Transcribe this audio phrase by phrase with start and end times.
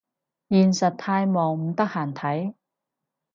[0.49, 2.55] 現實太忙唔得閒睇